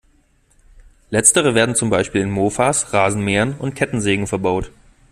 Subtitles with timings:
[1.11, 4.71] Letztere werden zum Beispiel in Mofas, Rasenmähern und Kettensägen verbaut.